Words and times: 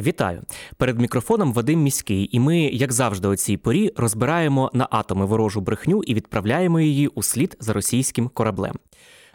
Вітаю 0.00 0.42
перед 0.76 1.00
мікрофоном 1.00 1.52
Вадим 1.52 1.82
Міський, 1.82 2.28
і 2.32 2.40
ми, 2.40 2.58
як 2.58 2.92
завжди, 2.92 3.28
у 3.28 3.36
цій 3.36 3.56
порі 3.56 3.92
розбираємо 3.96 4.70
на 4.74 4.88
атоми 4.90 5.26
ворожу 5.26 5.60
брехню 5.60 6.02
і 6.02 6.14
відправляємо 6.14 6.80
її 6.80 7.08
у 7.08 7.22
слід 7.22 7.56
за 7.60 7.72
російським 7.72 8.28
кораблем. 8.28 8.74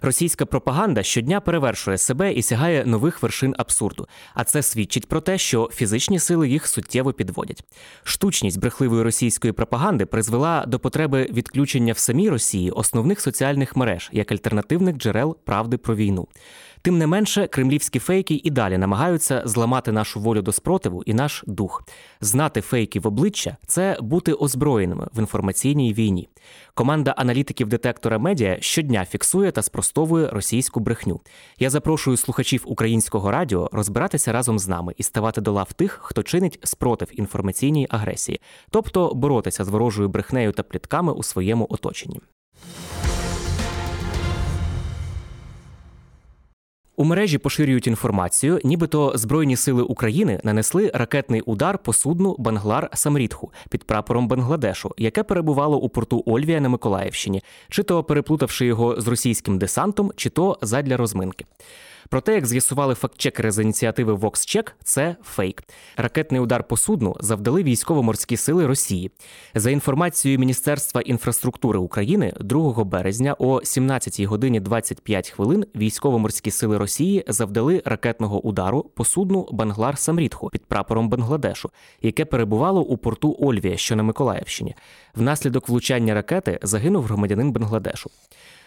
Російська 0.01 0.45
пропаганда 0.45 1.03
щодня 1.03 1.39
перевершує 1.39 1.97
себе 1.97 2.33
і 2.33 2.41
сягає 2.41 2.85
нових 2.85 3.23
вершин 3.23 3.55
абсурду. 3.57 4.07
А 4.33 4.43
це 4.43 4.61
свідчить 4.61 5.07
про 5.07 5.21
те, 5.21 5.37
що 5.37 5.69
фізичні 5.73 6.19
сили 6.19 6.49
їх 6.49 6.67
суттєво 6.67 7.13
підводять. 7.13 7.63
Штучність 8.03 8.59
брехливої 8.59 9.03
російської 9.03 9.53
пропаганди 9.53 10.05
призвела 10.05 10.65
до 10.67 10.79
потреби 10.79 11.29
відключення 11.33 11.93
в 11.93 11.97
самій 11.97 12.29
Росії 12.29 12.71
основних 12.71 13.21
соціальних 13.21 13.75
мереж 13.75 14.09
як 14.13 14.31
альтернативних 14.31 14.97
джерел 14.97 15.37
правди 15.45 15.77
про 15.77 15.95
війну. 15.95 16.27
Тим 16.85 16.97
не 16.97 17.07
менше, 17.07 17.47
кремлівські 17.47 17.99
фейки 17.99 18.41
і 18.43 18.49
далі 18.49 18.77
намагаються 18.77 19.41
зламати 19.45 19.91
нашу 19.91 20.19
волю 20.19 20.41
до 20.41 20.51
спротиву 20.51 21.03
і 21.05 21.13
наш 21.13 21.43
дух. 21.47 21.83
Знати 22.21 22.61
фейки 22.61 22.99
в 22.99 23.07
обличчя 23.07 23.57
це 23.67 23.97
бути 24.01 24.33
озброєними 24.33 25.07
в 25.13 25.19
інформаційній 25.19 25.93
війні. 25.93 26.29
Команда 26.73 27.11
аналітиків 27.11 27.67
детектора 27.67 28.17
медіа 28.17 28.57
щодня 28.59 29.05
фіксує 29.05 29.51
та 29.51 29.61
спростовує 29.61 30.27
російську 30.27 30.79
брехню. 30.79 31.21
Я 31.59 31.69
запрошую 31.69 32.17
слухачів 32.17 32.63
українського 32.65 33.31
радіо 33.31 33.69
розбиратися 33.71 34.31
разом 34.31 34.59
з 34.59 34.67
нами 34.67 34.93
і 34.97 35.03
ставати 35.03 35.41
до 35.41 35.51
лав 35.51 35.73
тих, 35.73 35.99
хто 36.03 36.23
чинить 36.23 36.59
спротив 36.63 37.19
інформаційній 37.19 37.87
агресії, 37.89 38.41
тобто 38.69 39.13
боротися 39.13 39.63
з 39.63 39.69
ворожою 39.69 40.09
брехнею 40.09 40.51
та 40.51 40.63
плітками 40.63 41.13
у 41.13 41.23
своєму 41.23 41.67
оточенні. 41.69 42.19
У 46.95 47.03
мережі 47.03 47.37
поширюють 47.37 47.87
інформацію, 47.87 48.59
нібито 48.63 49.11
Збройні 49.15 49.55
сили 49.55 49.83
України 49.83 50.39
нанесли 50.43 50.91
ракетний 50.93 51.41
удар 51.41 51.77
по 51.77 51.93
судну 51.93 52.35
Банглар 52.39 52.89
Самрітху 52.93 53.51
під 53.69 53.83
прапором 53.83 54.27
Бангладешу, 54.27 54.91
яке 54.97 55.23
перебувало 55.23 55.77
у 55.77 55.89
порту 55.89 56.23
Ольвія 56.25 56.61
на 56.61 56.69
Миколаївщині, 56.69 57.43
чи 57.69 57.83
то 57.83 58.03
переплутавши 58.03 58.65
його 58.65 59.01
з 59.01 59.07
російським 59.07 59.57
десантом, 59.57 60.11
чи 60.15 60.29
то 60.29 60.57
задля 60.61 60.97
розминки. 60.97 61.45
Проте, 62.09 62.33
як 62.33 62.45
з'ясували 62.45 62.95
фактчекери 62.95 63.51
з 63.51 63.63
ініціативи 63.63 64.13
VoxCheck, 64.13 64.71
це 64.83 65.15
фейк. 65.23 65.63
Ракетний 65.97 66.41
удар 66.41 66.63
по 66.63 66.77
судну 66.77 67.15
завдали 67.19 67.63
військово-морські 67.63 68.37
сили 68.37 68.67
Росії. 68.67 69.11
За 69.55 69.71
інформацією 69.71 70.39
Міністерства 70.39 71.01
інфраструктури 71.01 71.79
України, 71.79 72.33
2 72.39 72.83
березня 72.83 73.35
о 73.39 73.61
17 73.63 74.21
годині 74.21 74.59
25 74.59 75.29
хвилин 75.29 75.65
військово-морські 75.75 76.51
сили 76.51 76.77
Росії 76.77 77.25
завдали 77.27 77.81
ракетного 77.85 78.41
удару 78.41 78.83
по 78.83 79.05
судну 79.05 79.47
Банглар 79.51 79.97
Самрітху 79.97 80.49
під 80.49 80.65
прапором 80.65 81.09
Бангладешу, 81.09 81.69
яке 82.01 82.25
перебувало 82.25 82.81
у 82.81 82.97
порту 82.97 83.37
Ольвія, 83.39 83.77
що 83.77 83.95
на 83.95 84.03
Миколаївщині. 84.03 84.75
Внаслідок 85.15 85.69
влучання 85.69 86.13
ракети 86.13 86.59
загинув 86.63 87.03
громадянин 87.03 87.51
Бангладешу. 87.51 88.09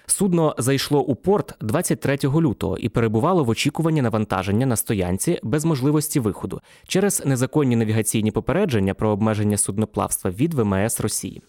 Судно 0.07 0.55
зайшло 0.59 1.01
у 1.01 1.15
порт 1.15 1.55
23 1.61 2.19
лютого 2.25 2.79
і 2.79 2.89
перебувало 2.89 3.45
в 3.45 3.49
очікуванні 3.49 4.03
навантаження 4.03 4.67
на 4.67 4.77
стоянці 4.77 5.41
без 5.43 5.65
можливості 5.65 6.21
виходу 6.21 6.61
через 6.89 7.23
незаконні 7.27 7.77
навігаційні 7.77 8.31
попередження 8.31 8.95
про 8.95 9.11
обмеження 9.11 9.57
судноплавства 9.57 10.31
від 10.31 10.55
ВМС 10.55 11.01
Росії. 11.01 11.43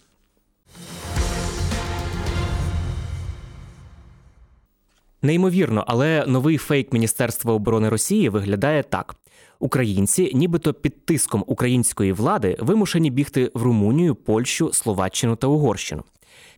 Неймовірно, 5.22 5.84
але 5.86 6.24
новий 6.26 6.56
фейк 6.56 6.92
Міністерства 6.92 7.52
оборони 7.52 7.88
Росії 7.88 8.28
виглядає 8.28 8.82
так. 8.82 9.14
Українці, 9.58 10.32
нібито 10.34 10.74
під 10.74 11.04
тиском 11.04 11.44
української 11.46 12.12
влади, 12.12 12.56
вимушені 12.60 13.10
бігти 13.10 13.50
в 13.54 13.62
Румунію, 13.62 14.14
Польщу, 14.14 14.72
Словаччину 14.72 15.36
та 15.36 15.46
Угорщину. 15.46 16.04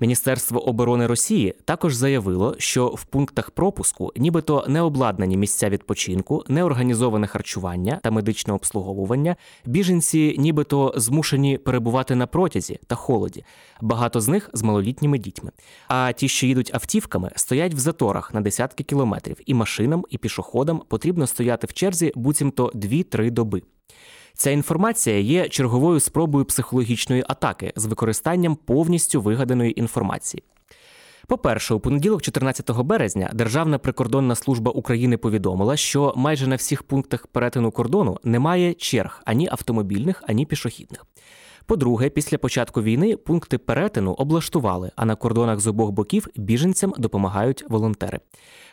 Міністерство 0.00 0.68
оборони 0.68 1.06
Росії 1.06 1.54
також 1.64 1.94
заявило, 1.94 2.54
що 2.58 2.86
в 2.86 3.04
пунктах 3.04 3.50
пропуску 3.50 4.12
нібито 4.16 4.64
не 4.68 4.80
обладнані 4.80 5.36
місця 5.36 5.68
відпочинку, 5.68 6.44
неорганізоване 6.48 7.26
харчування 7.26 8.00
та 8.02 8.10
медичне 8.10 8.54
обслуговування. 8.54 9.36
Біженці 9.66 10.36
нібито 10.38 10.94
змушені 10.96 11.58
перебувати 11.58 12.14
на 12.14 12.26
протязі 12.26 12.78
та 12.86 12.94
холоді. 12.94 13.44
Багато 13.80 14.20
з 14.20 14.28
них 14.28 14.50
з 14.52 14.62
малолітніми 14.62 15.18
дітьми. 15.18 15.50
А 15.88 16.12
ті, 16.12 16.28
що 16.28 16.46
їдуть 16.46 16.74
автівками, 16.74 17.30
стоять 17.36 17.74
в 17.74 17.78
заторах 17.78 18.34
на 18.34 18.40
десятки 18.40 18.84
кілометрів, 18.84 19.36
і 19.46 19.54
машинам, 19.54 20.04
і 20.10 20.18
пішоходам 20.18 20.82
потрібно 20.88 21.26
стояти 21.26 21.66
в 21.66 21.72
черзі 21.72 22.12
буцімто 22.14 22.72
2-3 22.74 23.30
доби. 23.30 23.62
Ця 24.40 24.50
інформація 24.50 25.18
є 25.18 25.48
черговою 25.48 26.00
спробою 26.00 26.44
психологічної 26.44 27.24
атаки 27.28 27.72
з 27.76 27.86
використанням 27.86 28.56
повністю 28.56 29.20
вигаданої 29.20 29.80
інформації. 29.80 30.42
По-перше, 31.26 31.74
у 31.74 31.80
понеділок, 31.80 32.22
14 32.22 32.70
березня, 32.70 33.30
Державна 33.34 33.78
прикордонна 33.78 34.34
служба 34.34 34.72
України 34.72 35.16
повідомила, 35.16 35.76
що 35.76 36.14
майже 36.16 36.46
на 36.46 36.56
всіх 36.56 36.82
пунктах 36.82 37.26
перетину 37.26 37.70
кордону 37.70 38.18
немає 38.24 38.74
черг 38.74 39.22
ані 39.24 39.48
автомобільних, 39.52 40.22
ані 40.26 40.46
пішохідних. 40.46 41.06
По-друге, 41.70 42.08
після 42.08 42.38
початку 42.38 42.82
війни 42.82 43.16
пункти 43.16 43.58
перетину 43.58 44.12
облаштували, 44.12 44.90
а 44.96 45.04
на 45.04 45.14
кордонах 45.14 45.60
з 45.60 45.66
обох 45.66 45.90
боків 45.90 46.28
біженцям 46.36 46.94
допомагають 46.98 47.64
волонтери. 47.68 48.20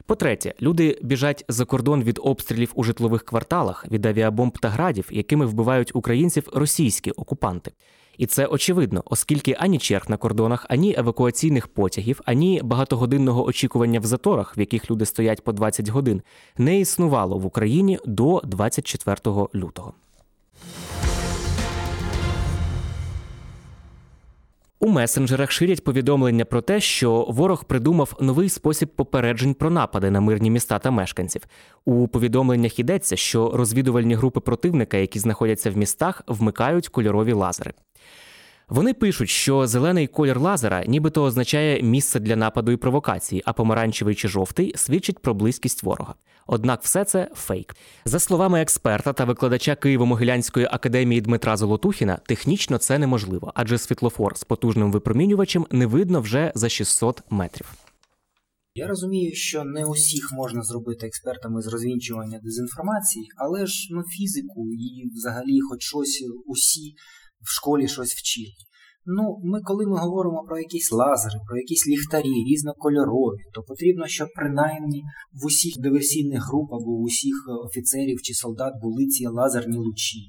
По-третє, 0.06 0.54
люди 0.62 1.00
біжать 1.02 1.46
за 1.48 1.66
кордон 1.66 2.04
від 2.04 2.20
обстрілів 2.24 2.72
у 2.76 2.84
житлових 2.84 3.24
кварталах, 3.26 3.86
від 3.92 4.06
авіабомб 4.06 4.58
та 4.60 4.70
градів, 4.70 5.10
якими 5.12 5.46
вбивають 5.46 5.96
українців 5.96 6.50
російські 6.54 7.12
окупанти. 7.12 7.72
І 8.18 8.26
це 8.26 8.46
очевидно, 8.46 9.04
оскільки 9.06 9.56
ані 9.60 9.80
черг 9.80 10.06
на 10.10 10.18
кордонах, 10.18 10.66
ані 10.70 10.96
евакуаційних 10.98 11.68
потягів, 11.68 12.22
ані 12.26 12.62
багатогодинного 12.64 13.46
очікування 13.46 14.00
в 14.00 14.06
заторах, 14.06 14.58
в 14.58 14.60
яких 14.60 14.92
люди 14.92 15.06
стоять 15.06 15.44
по 15.44 15.52
20 15.52 15.90
годин, 15.90 16.22
не 16.58 16.80
існувало 16.80 17.38
в 17.38 17.46
Україні 17.46 18.00
до 18.06 18.42
24 18.46 19.18
лютого. 19.56 19.94
У 24.80 24.88
месенджерах 24.88 25.52
ширять 25.52 25.84
повідомлення 25.84 26.46
про 26.46 26.62
те, 26.62 26.80
що 26.80 27.26
ворог 27.30 27.66
придумав 27.66 28.18
новий 28.20 28.50
спосіб 28.50 28.90
попереджень 28.90 29.54
про 29.54 29.70
напади 29.70 30.12
на 30.12 30.22
мирні 30.22 30.52
міста 30.52 30.80
та 30.80 30.92
мешканців. 30.92 31.42
У 31.86 32.08
повідомленнях 32.08 32.80
йдеться, 32.80 33.16
що 33.16 33.52
розвідувальні 33.54 34.16
групи 34.16 34.40
противника, 34.40 34.98
які 34.98 35.20
знаходяться 35.20 35.72
в 35.72 35.78
містах, 35.78 36.22
вмикають 36.28 36.88
кольорові 36.88 37.34
лазери. 37.34 37.74
Вони 38.70 38.94
пишуть, 38.94 39.30
що 39.30 39.68
зелений 39.68 40.08
колір 40.08 40.40
лазера 40.40 40.84
нібито 40.86 41.24
означає 41.24 41.82
місце 41.82 42.20
для 42.20 42.36
нападу 42.36 42.72
і 42.72 42.78
провокації, 42.78 43.44
а 43.46 43.54
помаранчевий 43.54 44.16
чи 44.16 44.28
жовтий 44.28 44.74
свідчить 44.76 45.20
про 45.20 45.34
близькість 45.34 45.84
ворога. 45.84 46.14
Однак 46.48 46.84
все 46.84 47.06
це 47.06 47.30
фейк. 47.34 47.76
За 48.06 48.20
словами 48.20 48.62
експерта 48.62 49.14
та 49.14 49.26
викладача 49.26 49.74
Києво-Могилянської 49.74 50.68
академії 50.72 51.22
Дмитра 51.22 51.58
Золотухіна, 51.58 52.20
технічно 52.26 52.78
це 52.78 52.98
неможливо, 52.98 53.52
адже 53.56 53.78
світлофор 53.78 54.38
з 54.38 54.44
потужним 54.44 54.92
випромінювачем 54.92 55.68
не 55.72 55.86
видно 55.86 56.22
вже 56.22 56.52
за 56.56 56.70
600 56.70 57.22
метрів. 57.30 57.74
Я 58.76 58.88
розумію, 58.88 59.36
що 59.36 59.64
не 59.64 59.86
усіх 59.86 60.32
можна 60.32 60.64
зробити 60.64 61.08
експертами 61.08 61.62
з 61.62 61.68
розвінчування 61.68 62.40
дезінформації, 62.44 63.28
але 63.38 63.66
ж 63.66 63.88
ну 63.92 64.04
фізику 64.04 64.72
і 64.74 65.10
взагалі 65.16 65.60
хоч 65.70 65.84
щось 65.84 66.24
усі 66.46 66.94
в 67.42 67.52
школі 67.52 67.88
щось 67.88 68.14
вчили. 68.14 68.54
Ну, 69.10 69.40
ми, 69.44 69.62
коли 69.62 69.86
ми 69.86 69.98
говоримо 69.98 70.44
про 70.48 70.58
якісь 70.60 70.92
лазери, 70.92 71.40
про 71.48 71.58
якісь 71.58 71.88
ліхтарі 71.88 72.34
різнокольорові, 72.50 73.42
то 73.54 73.64
потрібно, 73.64 74.08
щоб 74.08 74.28
принаймні 74.36 75.04
в 75.34 75.46
усіх 75.46 75.74
диверсійних 75.80 76.42
групах 76.50 76.80
або 76.82 76.92
в 76.92 77.02
усіх 77.02 77.36
офіцерів 77.66 78.22
чи 78.22 78.34
солдат 78.34 78.74
були 78.82 79.06
ці 79.06 79.28
лазерні 79.28 79.78
лучі. 79.78 80.22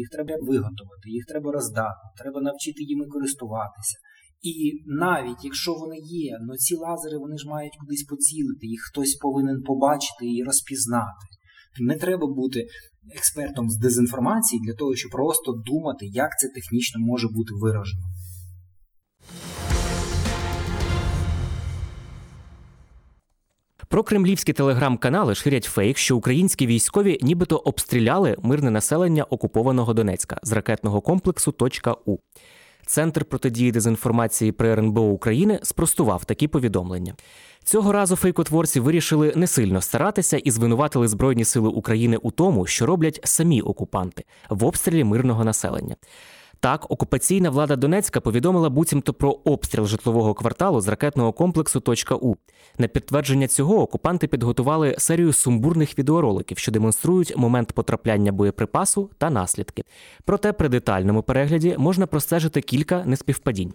Їх 0.00 0.08
треба 0.08 0.34
виготовити, 0.42 1.06
їх 1.18 1.24
треба 1.28 1.52
роздати, 1.52 2.04
треба 2.18 2.40
навчити 2.40 2.82
їми 2.82 3.06
користуватися. 3.06 3.96
І 4.42 4.82
навіть 4.86 5.44
якщо 5.44 5.74
вони 5.74 5.98
є, 5.98 6.38
ну 6.46 6.56
ці 6.56 6.74
лазери 6.74 7.18
вони 7.18 7.38
ж 7.38 7.48
мають 7.48 7.76
кудись 7.80 8.04
поцілити, 8.10 8.66
їх 8.66 8.80
хтось 8.90 9.14
повинен 9.14 9.62
побачити 9.62 10.24
і 10.36 10.44
розпізнати. 10.44 11.26
Не 11.80 11.96
треба 11.96 12.26
бути 12.26 12.66
експертом 13.16 13.70
з 13.70 13.76
дезінформації 13.76 14.62
для 14.66 14.74
того, 14.74 14.96
щоб 14.96 15.10
просто 15.10 15.52
думати, 15.52 16.06
як 16.06 16.38
це 16.38 16.48
технічно 16.48 17.00
може 17.00 17.28
бути 17.28 17.54
виражено. 17.54 18.02
Про 23.88 24.02
кремлівські 24.02 24.52
телеграм-канали 24.52 25.34
ширять 25.34 25.64
фейк, 25.64 25.98
що 25.98 26.16
українські 26.16 26.66
військові 26.66 27.18
нібито 27.22 27.56
обстріляли 27.56 28.36
мирне 28.42 28.70
населення 28.70 29.24
окупованого 29.24 29.94
Донецька 29.94 30.40
з 30.42 30.52
ракетного 30.52 31.00
комплексу 31.00 31.54
«У». 32.04 32.18
Центр 32.88 33.24
протидії 33.24 33.72
дезінформації 33.72 34.52
при 34.52 34.68
РНБО 34.72 35.00
України 35.00 35.60
спростував 35.62 36.24
такі 36.24 36.48
повідомлення. 36.48 37.14
Цього 37.64 37.92
разу 37.92 38.16
фейкотворці 38.16 38.80
вирішили 38.80 39.32
не 39.36 39.46
сильно 39.46 39.80
старатися 39.80 40.36
і 40.36 40.50
звинуватили 40.50 41.08
Збройні 41.08 41.44
сили 41.44 41.68
України 41.68 42.16
у 42.16 42.30
тому, 42.30 42.66
що 42.66 42.86
роблять 42.86 43.20
самі 43.24 43.62
окупанти 43.62 44.24
в 44.50 44.64
обстрілі 44.64 45.04
мирного 45.04 45.44
населення. 45.44 45.96
Так, 46.60 46.90
окупаційна 46.90 47.50
влада 47.50 47.76
Донецька 47.76 48.20
повідомила 48.20 48.70
буцімто 48.70 49.12
про 49.12 49.30
обстріл 49.44 49.86
житлового 49.86 50.34
кварталу 50.34 50.80
з 50.80 50.88
ракетного 50.88 51.32
комплексу 51.32 51.82
«У». 52.20 52.34
На 52.78 52.88
підтвердження 52.88 53.48
цього 53.48 53.82
окупанти 53.82 54.26
підготували 54.26 54.94
серію 54.98 55.32
сумбурних 55.32 55.98
відеороликів, 55.98 56.58
що 56.58 56.72
демонструють 56.72 57.36
момент 57.36 57.72
потрапляння 57.72 58.32
боєприпасу 58.32 59.10
та 59.18 59.30
наслідки. 59.30 59.84
Проте 60.24 60.52
при 60.52 60.68
детальному 60.68 61.22
перегляді 61.22 61.74
можна 61.78 62.06
простежити 62.06 62.60
кілька 62.60 63.04
неспівпадінь. 63.04 63.72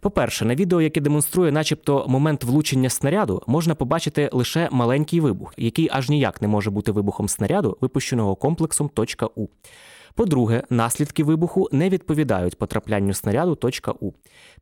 По-перше, 0.00 0.44
на 0.44 0.54
відео, 0.54 0.82
яке 0.82 1.00
демонструє, 1.00 1.52
начебто, 1.52 2.04
момент 2.08 2.44
влучення 2.44 2.90
снаряду, 2.90 3.42
можна 3.46 3.74
побачити 3.74 4.30
лише 4.32 4.68
маленький 4.72 5.20
вибух, 5.20 5.54
який 5.56 5.88
аж 5.92 6.08
ніяк 6.08 6.42
не 6.42 6.48
може 6.48 6.70
бути 6.70 6.92
вибухом 6.92 7.28
снаряду, 7.28 7.78
випущеного 7.80 8.36
комплексом 8.36 8.90
«У». 9.34 9.48
По-друге, 10.14 10.62
наслідки 10.70 11.24
вибуху 11.24 11.68
не 11.72 11.88
відповідають 11.88 12.58
потраплянню 12.58 13.14
снаряду 13.14 13.58
«У». 14.00 14.12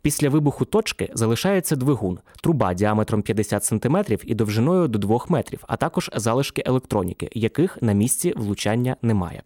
Після 0.02 0.28
вибуху 0.28 0.64
точки 0.64 1.10
залишається 1.14 1.76
двигун, 1.76 2.18
труба 2.42 2.74
діаметром 2.74 3.22
50 3.22 3.64
см 3.64 3.96
і 4.24 4.34
довжиною 4.34 4.88
до 4.88 4.98
2 4.98 5.20
метрів, 5.28 5.64
а 5.66 5.76
також 5.76 6.10
залишки 6.14 6.62
електроніки, 6.66 7.30
яких 7.32 7.82
на 7.82 7.92
місці 7.92 8.34
влучання 8.36 8.96
немає. 9.02 9.42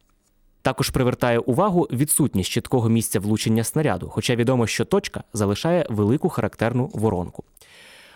Також 0.63 0.91
привертає 0.91 1.39
увагу 1.39 1.89
відсутність 1.93 2.51
чіткого 2.51 2.89
місця 2.89 3.21
влучення 3.21 3.65
снаряду, 3.65 4.09
хоча 4.09 4.37
відомо, 4.37 4.67
що 4.67 4.85
точка 4.85 5.25
залишає 5.33 5.87
велику 5.91 6.29
характерну 6.29 6.91
воронку. 6.95 7.45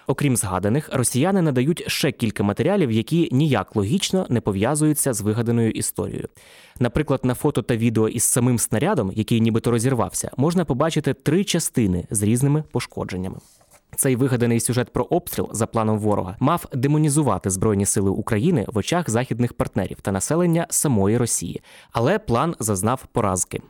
Окрім 0.07 0.37
згаданих, 0.37 0.91
росіяни 0.93 1.43
надають 1.43 1.85
ще 1.87 2.13
кілька 2.13 2.43
матеріалів, 2.43 2.93
які 2.93 3.29
ніяк 3.33 3.77
логічно 3.77 4.27
не 4.29 4.41
пов'язуються 4.41 5.13
з 5.13 5.21
вигаданою 5.21 5.71
історією. 5.71 6.29
Наприклад, 6.81 7.21
на 7.25 7.35
фото 7.35 7.63
та 7.63 7.77
відео 7.77 8.09
із 8.09 8.23
самим 8.23 8.59
снарядом, 8.59 9.13
який 9.15 9.41
нібито 9.41 9.71
розірвався, 9.71 10.31
можна 10.37 10.65
побачити 10.65 11.15
три 11.15 11.45
частини 11.45 12.07
з 12.11 12.23
різними 12.23 12.65
пошкодженнями. 12.73 13.37
Цей 13.97 14.17
вигаданий 14.17 14.61
сюжет 14.61 14.93
про 14.93 15.05
обстріл 15.05 15.49
за 15.53 15.67
планом 15.67 15.99
ворога 15.99 16.37
мав 16.41 16.67
демонізувати 16.73 17.51
збройні 17.51 17.87
сили 17.87 18.11
України 18.11 18.65
в 18.69 18.79
очах 18.79 19.11
західних 19.11 19.53
партнерів 19.53 19.97
та 20.03 20.13
населення 20.13 20.67
самої 20.71 21.17
Росії, 21.17 21.63
але 21.93 22.19
план 22.19 22.55
зазнав 22.59 23.07
поразки. 23.13 23.61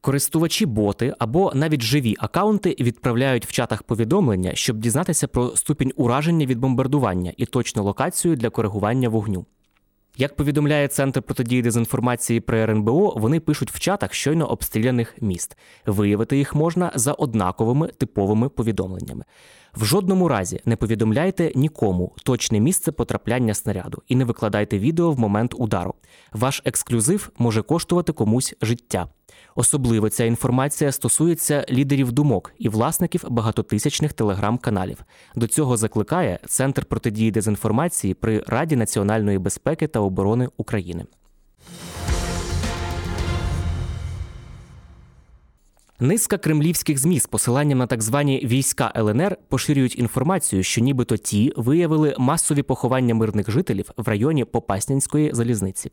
Користувачі 0.00 0.66
боти 0.66 1.14
або 1.18 1.52
навіть 1.54 1.82
живі 1.82 2.16
акаунти 2.18 2.76
відправляють 2.80 3.46
в 3.46 3.52
чатах 3.52 3.82
повідомлення, 3.82 4.54
щоб 4.54 4.78
дізнатися 4.78 5.28
про 5.28 5.56
ступінь 5.56 5.92
ураження 5.96 6.46
від 6.46 6.58
бомбардування 6.58 7.32
і 7.36 7.46
точну 7.46 7.84
локацію 7.84 8.36
для 8.36 8.50
коригування 8.50 9.08
вогню. 9.08 9.46
Як 10.20 10.36
повідомляє 10.36 10.88
Центр 10.88 11.22
протидії 11.22 11.62
дезінформації 11.62 12.40
при 12.40 12.60
РНБО, 12.60 13.14
вони 13.16 13.40
пишуть 13.40 13.70
в 13.70 13.78
чатах 13.78 14.14
щойно 14.14 14.46
обстріляних 14.46 15.14
міст. 15.20 15.56
Виявити 15.86 16.38
їх 16.38 16.54
можна 16.54 16.92
за 16.94 17.12
однаковими 17.12 17.86
типовими 17.86 18.48
повідомленнями. 18.48 19.24
В 19.76 19.84
жодному 19.84 20.28
разі 20.28 20.60
не 20.64 20.76
повідомляйте 20.76 21.52
нікому 21.54 22.12
точне 22.24 22.60
місце 22.60 22.92
потрапляння 22.92 23.54
снаряду 23.54 24.02
і 24.08 24.16
не 24.16 24.24
викладайте 24.24 24.78
відео 24.78 25.12
в 25.12 25.18
момент 25.18 25.54
удару. 25.56 25.94
Ваш 26.32 26.62
ексклюзив 26.64 27.30
може 27.38 27.62
коштувати 27.62 28.12
комусь 28.12 28.54
життя. 28.62 29.08
Особливо 29.54 30.08
ця 30.08 30.24
інформація 30.24 30.92
стосується 30.92 31.66
лідерів 31.70 32.12
думок 32.12 32.52
і 32.58 32.68
власників 32.68 33.24
багатотисячних 33.28 34.12
телеграм-каналів. 34.12 35.04
До 35.36 35.46
цього 35.46 35.76
закликає 35.76 36.38
Центр 36.46 36.84
протидії 36.84 37.30
дезінформації 37.30 38.14
при 38.14 38.44
Раді 38.46 38.76
національної 38.76 39.38
безпеки 39.38 39.86
та 39.86 40.00
оборони 40.00 40.48
України. 40.56 41.04
Низка 46.00 46.38
кремлівських 46.38 46.98
змі 46.98 47.20
з 47.20 47.26
посиланням 47.26 47.78
на 47.78 47.86
так 47.86 48.02
звані 48.02 48.46
війська 48.46 48.92
ЛНР 48.96 49.36
поширюють 49.48 49.98
інформацію, 49.98 50.62
що 50.62 50.80
нібито 50.80 51.16
ті 51.16 51.52
виявили 51.56 52.14
масові 52.18 52.62
поховання 52.62 53.14
мирних 53.14 53.50
жителів 53.50 53.90
в 53.96 54.08
районі 54.08 54.44
Попаснянської 54.44 55.30
залізниці. 55.34 55.90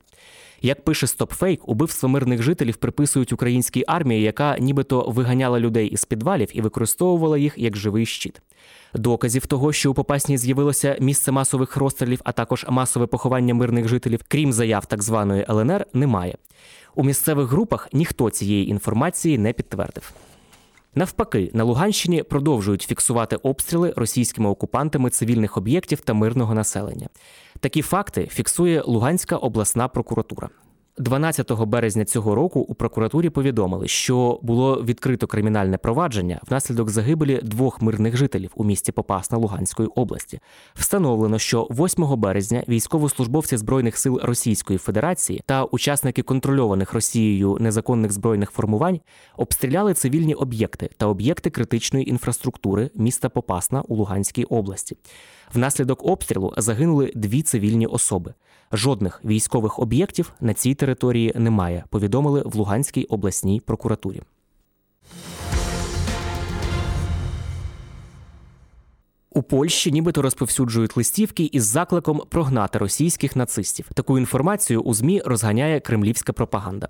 Як 0.62 0.84
пише 0.84 1.08
Стопфейк, 1.08 1.70
убивство 1.70 2.10
мирних 2.10 2.42
жителів 2.42 2.76
приписують 2.76 3.34
українській 3.34 3.84
армії, 3.88 4.22
яка 4.22 4.58
нібито 4.60 5.02
виганяла 5.10 5.60
людей 5.60 5.88
із 5.88 6.06
підвалів 6.06 6.50
і 6.54 6.62
використовувала 6.62 7.38
їх 7.38 7.54
як 7.58 7.78
живий 7.78 8.06
щит. 8.06 8.42
Доказів 8.98 9.46
того, 9.46 9.74
що 9.74 9.92
у 9.92 9.94
Попасні 9.94 10.38
з'явилося 10.38 10.98
місце 11.00 11.32
масових 11.32 11.78
розстрілів, 11.78 12.22
а 12.24 12.32
також 12.32 12.66
масове 12.70 13.06
поховання 13.06 13.54
мирних 13.54 13.88
жителів, 13.88 14.22
крім 14.28 14.54
заяв 14.54 14.86
так 14.86 15.04
званої 15.04 15.46
ЛНР, 15.50 15.86
немає. 15.94 16.38
У 16.96 17.04
місцевих 17.04 17.48
групах 17.48 17.90
ніхто 17.94 18.30
цієї 18.30 18.70
інформації 18.70 19.38
не 19.38 19.54
підтвердив. 19.54 20.12
Навпаки, 20.96 21.52
на 21.54 21.64
Луганщині 21.64 22.24
продовжують 22.24 22.82
фіксувати 22.82 23.36
обстріли 23.36 23.94
російськими 23.96 24.50
окупантами 24.50 25.10
цивільних 25.10 25.58
об'єктів 25.58 26.00
та 26.02 26.14
мирного 26.14 26.54
населення. 26.54 27.10
Такі 27.60 27.82
факти 27.82 28.28
фіксує 28.32 28.82
Луганська 28.86 29.36
обласна 29.36 29.88
прокуратура. 29.88 30.50
12 30.98 31.52
березня 31.52 32.06
цього 32.06 32.36
року 32.36 32.60
у 32.60 32.74
прокуратурі 32.74 33.30
повідомили, 33.30 33.88
що 33.88 34.40
було 34.42 34.84
відкрито 34.84 35.28
кримінальне 35.28 35.78
провадження 35.78 36.40
внаслідок 36.48 36.90
загибелі 36.90 37.40
двох 37.44 37.82
мирних 37.82 38.18
жителів 38.18 38.52
у 38.56 38.64
місті 38.64 38.92
Попасна 38.92 39.38
Луганської 39.38 39.90
області. 39.96 40.40
Встановлено, 40.74 41.40
що 41.40 41.64
8 41.64 42.20
березня 42.20 42.64
військовослужбовці 42.68 43.58
збройних 43.58 43.98
сил 43.98 44.20
Російської 44.24 44.80
Федерації 44.80 45.42
та 45.46 45.64
учасники 45.64 46.22
контрольованих 46.22 46.94
Росією 46.94 47.58
незаконних 47.60 48.12
збройних 48.12 48.52
формувань 48.52 49.00
обстріляли 49.38 49.94
цивільні 49.94 50.34
об'єкти 50.34 50.90
та 50.98 51.08
об'єкти 51.08 51.50
критичної 51.50 52.10
інфраструктури 52.10 52.90
міста 52.96 53.30
Попасна 53.30 53.82
у 53.82 53.96
Луганській 53.96 54.44
області. 54.44 54.98
Внаслідок 55.54 56.06
обстрілу 56.06 56.54
загинули 56.58 57.12
дві 57.16 57.42
цивільні 57.42 57.88
особи. 57.88 58.34
Жодних 58.72 59.22
військових 59.26 59.80
об'єктів 59.80 60.34
на 60.42 60.54
цій 60.54 60.74
території 60.74 60.85
немає. 61.36 61.84
Повідомили 61.90 62.42
в 62.46 62.56
Луганській 62.56 63.04
обласній 63.04 63.60
прокуратурі. 63.60 64.22
У 69.36 69.44
Польщі 69.44 69.92
нібито 69.92 70.22
розповсюджують 70.22 70.98
листівки 70.98 71.44
із 71.44 71.64
закликом 71.64 72.22
прогнати 72.30 72.80
російських 72.80 73.36
нацистів. 73.36 73.90
Таку 73.94 74.18
інформацію 74.18 74.82
у 74.82 74.94
змі 74.94 75.22
розганяє 75.26 75.80
кремлівська 75.80 76.34
пропаганда. 76.34 76.90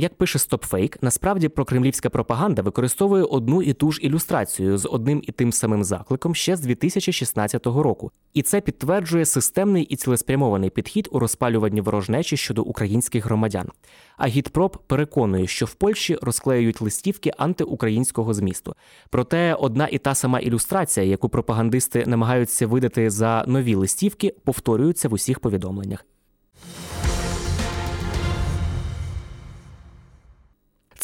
Як 0.00 0.14
пише 0.14 0.38
StopFake, 0.38 0.96
насправді 1.00 1.48
прокремлівська 1.48 2.10
пропаганда 2.10 2.62
використовує 2.62 3.22
одну 3.22 3.62
і 3.62 3.72
ту 3.72 3.92
ж 3.92 4.00
ілюстрацію 4.02 4.78
з 4.78 4.88
одним 4.88 5.22
і 5.24 5.32
тим 5.32 5.52
самим 5.52 5.84
закликом 5.84 6.34
ще 6.34 6.56
з 6.56 6.60
2016 6.60 7.66
року, 7.66 8.10
і 8.34 8.42
це 8.42 8.60
підтверджує 8.60 9.24
системний 9.24 9.84
і 9.84 9.96
цілеспрямований 9.96 10.70
підхід 10.70 11.08
у 11.12 11.18
розпалюванні 11.18 11.80
ворожнечі 11.80 12.36
щодо 12.36 12.62
українських 12.62 13.24
громадян. 13.24 13.68
Агітпроп 14.16 14.76
переконує, 14.86 15.46
що 15.46 15.66
в 15.66 15.74
Польщі 15.74 16.18
розклеюють 16.22 16.80
листівки 16.80 17.32
антиукраїнського 17.38 18.34
змісту. 18.34 18.74
Проте 19.10 19.54
одна 19.54 19.88
і 19.92 19.98
та 19.98 20.14
сама 20.14 20.40
ілюстрація, 20.40 21.06
яку 21.06 21.28
пропагандисти 21.28 22.04
намагаються 22.06 22.66
видати 22.66 23.10
за 23.10 23.44
нові 23.46 23.74
листівки, 23.74 24.34
повторюється 24.44 25.08
в 25.08 25.12
усіх 25.12 25.40
повідомленнях. 25.40 26.04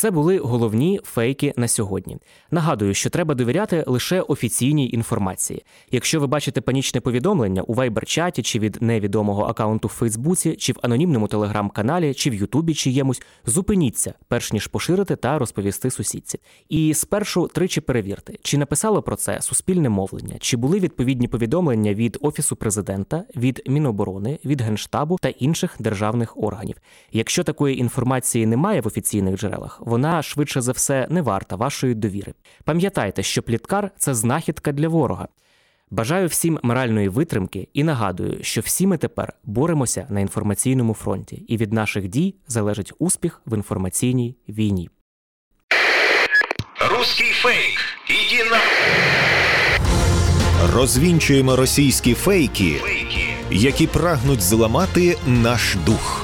Це 0.04 0.10
були 0.10 0.38
головні 0.38 1.00
фейки 1.04 1.54
на 1.56 1.68
сьогодні. 1.68 2.16
Нагадую, 2.50 2.94
що 2.94 3.10
треба 3.10 3.34
довіряти 3.34 3.84
лише 3.86 4.20
офіційній 4.20 4.90
інформації. 4.90 5.64
Якщо 5.90 6.20
ви 6.20 6.26
бачите 6.26 6.60
панічне 6.60 7.00
повідомлення 7.00 7.62
у 7.62 7.74
вайбер-чаті 7.74 8.42
чи 8.42 8.58
від 8.58 8.78
невідомого 8.80 9.44
акаунту 9.44 9.88
в 9.88 9.90
Фейсбуці, 9.90 10.56
чи 10.56 10.72
в 10.72 10.76
анонімному 10.82 11.28
телеграм-каналі, 11.28 12.14
чи 12.14 12.30
в 12.30 12.34
Ютубі 12.34 12.74
чиємусь, 12.74 13.22
зупиніться, 13.46 14.14
перш 14.28 14.52
ніж 14.52 14.66
поширити 14.66 15.16
та 15.16 15.38
розповісти 15.38 15.90
сусідці. 15.90 16.38
І 16.68 16.94
спершу 16.94 17.48
тричі 17.54 17.80
перевірте, 17.80 18.34
чи 18.42 18.58
написало 18.58 19.02
про 19.02 19.16
це 19.16 19.42
суспільне 19.42 19.88
мовлення, 19.88 20.34
чи 20.40 20.56
були 20.56 20.78
відповідні 20.78 21.28
повідомлення 21.28 21.94
від 21.94 22.18
офісу 22.20 22.56
президента, 22.56 23.24
від 23.36 23.62
Міноборони, 23.66 24.38
від 24.44 24.60
генштабу 24.60 25.18
та 25.22 25.28
інших 25.28 25.76
державних 25.78 26.36
органів. 26.36 26.76
Якщо 27.12 27.44
такої 27.44 27.78
інформації 27.78 28.46
немає 28.46 28.80
в 28.80 28.86
офіційних 28.86 29.36
джерелах, 29.36 29.82
вона 29.94 30.22
швидше 30.22 30.60
за 30.60 30.72
все 30.72 31.06
не 31.10 31.22
варта 31.22 31.56
вашої 31.56 31.94
довіри. 31.94 32.34
Пам'ятайте, 32.64 33.22
що 33.22 33.42
пліткар 33.42 33.90
це 33.96 34.14
знахідка 34.14 34.72
для 34.72 34.88
ворога. 34.88 35.28
Бажаю 35.90 36.28
всім 36.28 36.58
моральної 36.62 37.08
витримки 37.08 37.68
і 37.74 37.84
нагадую, 37.84 38.38
що 38.40 38.60
всі 38.60 38.86
ми 38.86 38.96
тепер 38.96 39.32
боремося 39.44 40.06
на 40.08 40.20
інформаційному 40.20 40.94
фронті, 40.94 41.36
і 41.48 41.56
від 41.56 41.72
наших 41.72 42.08
дій 42.08 42.34
залежить 42.48 42.92
успіх 42.98 43.42
в 43.46 43.54
інформаційній 43.54 44.36
війні. 44.48 44.90
Русский 46.90 47.30
фейк. 47.30 47.78
Иди 48.10 48.50
на... 48.50 48.60
Розвінчуємо 50.74 51.56
російські 51.56 52.14
фейки, 52.14 52.80
які 53.50 53.86
прагнуть 53.86 54.40
зламати 54.40 55.18
наш 55.26 55.76
дух. 55.86 56.23